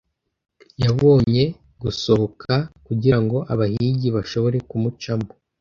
yabonye 0.83 1.43
gusohoka 1.81 2.53
kugirango 2.85 3.37
abahigi 3.53 4.07
bashobore 4.15 4.57
kumucamo-- 4.69 5.39